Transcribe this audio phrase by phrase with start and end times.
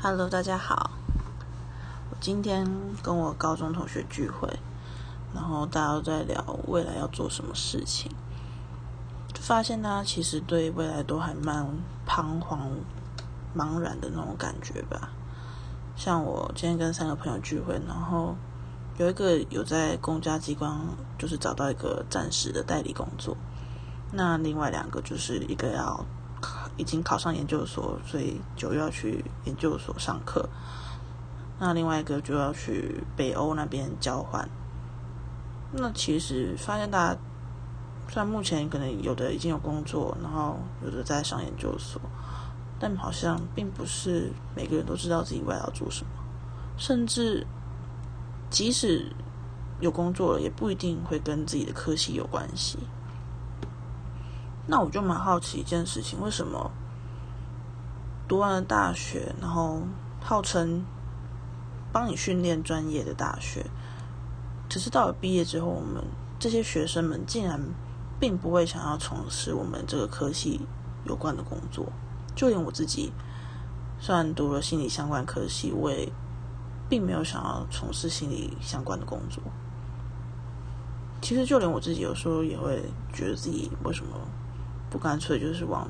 [0.00, 0.92] Hello，大家好。
[2.08, 2.64] 我今天
[3.02, 4.48] 跟我高中同学聚会，
[5.34, 8.12] 然后大家都在聊未来要做什么事情，
[9.34, 11.66] 就发现大家其实对未来都还蛮
[12.06, 12.70] 彷徨、
[13.56, 15.10] 茫然的那种感觉吧。
[15.96, 18.36] 像我今天跟三个朋友聚会，然后
[18.98, 20.78] 有一个有在公家机关，
[21.18, 23.36] 就是找到一个暂时的代理工作，
[24.12, 26.06] 那另外两个就是一个要。
[26.78, 30.48] 已经考上研究所，所以就要去研究所上课。
[31.58, 34.48] 那另外一个就要去北欧那边交换。
[35.72, 37.20] 那其实发现大家，
[38.08, 42.00] 虽然目前可能有的已经有工作，然后有的在上研究所，
[42.78, 46.10] 但好像并不是每个人都知道自己未来要做什么。
[46.78, 47.46] 甚至
[48.48, 49.12] 即使
[49.80, 52.78] 有工作了，也不一定会跟自己的科系有关系。
[54.70, 56.70] 那我就蛮好奇一件事情，为什么
[58.28, 59.80] 读完了大学，然后
[60.20, 60.84] 号称
[61.90, 63.64] 帮你训练专业的大学，
[64.68, 66.04] 只是到了毕业之后，我们
[66.38, 67.58] 这些学生们竟然
[68.20, 70.60] 并不会想要从事我们这个科系
[71.06, 71.86] 有关的工作。
[72.36, 73.10] 就连我自己，
[73.98, 76.12] 虽然读了心理相关科系，我也
[76.90, 79.42] 并没有想要从事心理相关的工作。
[81.22, 82.84] 其实，就连我自己有时候也会
[83.14, 84.10] 觉得自己为什么。
[84.90, 85.88] 不干脆就是往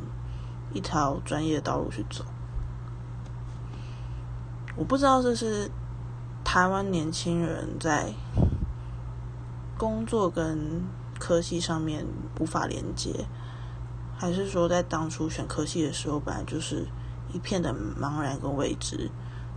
[0.72, 2.24] 一条专业的道路去走。
[4.77, 5.70] 我不知道这是
[6.44, 8.12] 台湾年轻人在
[9.76, 10.82] 工作跟
[11.19, 12.06] 科系上面
[12.38, 13.26] 无法连接，
[14.16, 16.86] 还是说在当初选科系的时候，本来就是
[17.32, 19.10] 一片的茫然跟未知，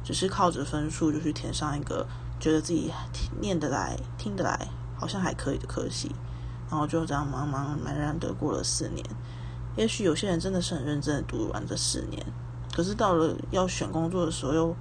[0.04, 2.08] 只是靠着分数就去填上一个
[2.40, 2.92] 觉得自己
[3.40, 6.12] 念得来、听得来，好像还可以的科系。
[6.72, 9.06] 然后就这样茫茫茫然的过了四年。
[9.76, 12.26] 也许有些人真的是很认真的读完这四年，
[12.74, 14.76] 可是到了要选工作的时候，又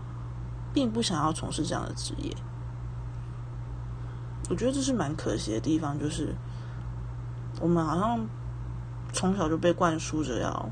[0.72, 2.34] 并不想要从事这样的职业。
[4.48, 6.34] 我觉得这是蛮可惜的地方，就是
[7.60, 8.26] 我们好像
[9.12, 10.70] 从小就被灌输着要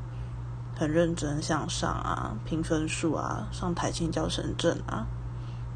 [0.77, 5.07] 很认真向上啊，拼分数啊，上台青教城镇啊，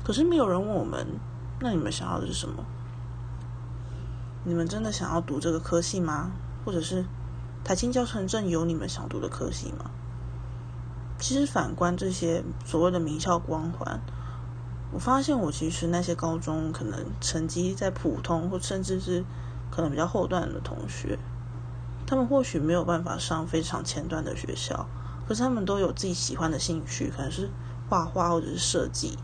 [0.03, 1.07] 可是没有人问我们，
[1.61, 2.65] 那你们想要的是什么？
[4.45, 6.33] 你们真的想要读这个科系吗？
[6.65, 7.05] 或者是
[7.63, 9.91] 台青教城镇有你们想读的科系吗？
[11.19, 14.01] 其实反观这些所谓的名校光环，
[14.93, 19.25] 我发现我其实那些高中可能成绩在普通或甚至是
[19.71, 21.17] 可能比较后段的同学，
[22.05, 24.89] 他们或许没有办法上非常前端的学校，
[25.29, 27.49] 可是他们都有自己喜欢的兴趣，可能是
[27.89, 29.17] 画画或者是设计。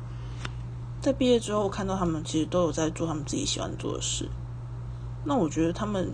[1.00, 4.28] 在毕业之后，看到他们其实都有在做他们自己喜欢做的事。
[5.28, 6.10] 那我觉得他们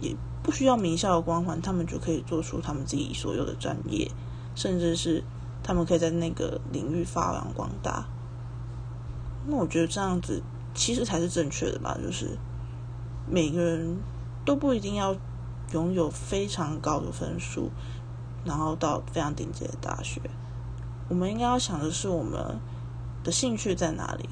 [0.00, 4.10] 也不需要名校的光环，他们就可以做出他们自己所有的专业，
[4.56, 5.22] 甚至是
[5.62, 8.04] 他们可以在那个领域发扬光大。
[9.46, 10.42] 那我觉得这样子
[10.74, 12.36] 其实才是正确的吧，就是
[13.30, 13.98] 每个人
[14.44, 15.16] 都不一定要
[15.72, 17.70] 拥有非常高的分数，
[18.44, 20.20] 然后到非常顶级的大学。
[21.08, 22.58] 我们应该要想的是，我们
[23.22, 24.28] 的兴趣在哪里，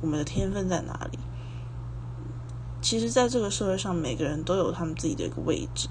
[0.00, 1.18] 我们的天分在哪里。
[2.82, 5.88] 其实，在这个社会上，每个人都有他们自己的一个位置，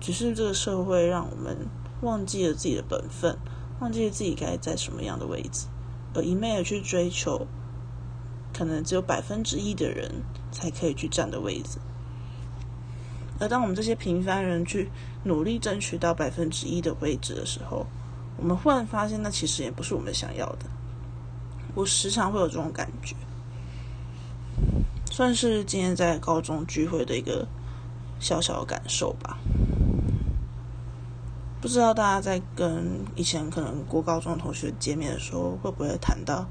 [0.00, 1.66] 只是这个社会让我们
[2.02, 3.36] 忘记了自己的本分，
[3.80, 5.66] 忘记了自己该在什么样的位置，
[6.14, 7.46] 而一昧的去追求
[8.54, 10.22] 可能只有百分之一的人
[10.52, 11.78] 才可以去占的位置。
[13.40, 14.90] 而当我们这些平凡人去
[15.24, 17.86] 努力争取到百分之一的位置的时候，
[18.36, 20.66] 我们忽然发现，那其实也不是我们想要的。
[21.74, 23.14] 我时常会有这种感觉。
[25.10, 27.48] 算是今天在高中聚会的一个
[28.20, 29.36] 小小的感受吧。
[31.60, 36.46] 不知道大家在跟以前可能过高中的同学见面的时候，会不会谈到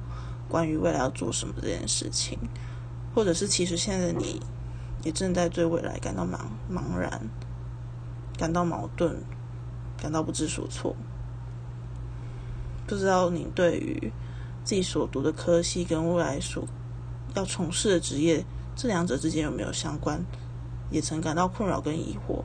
[0.49, 2.37] 关于未来要做什么这件事情？
[3.15, 4.41] 或者是其实现在的你
[5.03, 7.29] 也正在对未来感到茫茫然、
[8.37, 9.23] 感到矛盾、
[9.97, 10.93] 感到不知所措？
[12.85, 14.11] 不知道你对于
[14.65, 16.65] 自己所读的科系跟未来所
[17.33, 18.43] 要从事的职业。
[18.77, 20.23] 这两者之间有没有相关？
[20.89, 22.43] 也曾感到困扰跟疑惑，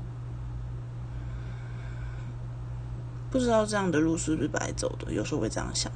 [3.31, 5.13] 不知道这样的路是不是白走的？
[5.13, 5.93] 有时候会这样想。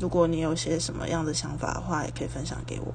[0.00, 2.94] 如果你有些什么样的想法的话，也可以分享给我。